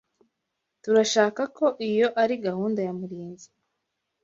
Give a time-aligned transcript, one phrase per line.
[0.83, 3.47] Turashaka ko iyo ari gahunda ya Murinzi.